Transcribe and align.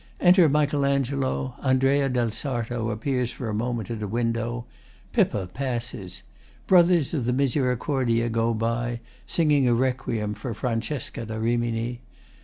Enter 0.19 0.49
MICHAEL 0.49 0.83
ANGELO. 0.83 1.57
ANDREA 1.61 2.09
DEL 2.09 2.31
SARTO 2.31 2.89
appears 2.89 3.29
for 3.29 3.49
a 3.49 3.53
moment 3.53 3.91
at 3.91 4.01
a 4.01 4.07
window. 4.07 4.65
PIPPA 5.11 5.45
passes. 5.53 6.23
Brothers 6.65 7.13
of 7.13 7.25
the 7.25 7.31
Misericordia 7.33 8.27
go 8.27 8.55
by, 8.55 8.99
singing 9.27 9.67
a 9.67 9.75
Requiem 9.75 10.33
for 10.33 10.55
Francesca 10.55 11.27
da 11.27 11.35
Rimini. 11.37 12.01